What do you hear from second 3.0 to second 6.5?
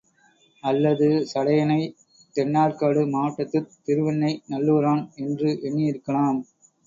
மாவட்டத்துத் திருவெண்ணெய் நல்லூரான் என்று எண்ணியிருக்கலாம்.